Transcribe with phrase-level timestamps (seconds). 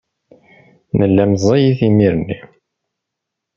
[0.97, 2.37] Nella meẓẓiyit imir-nni.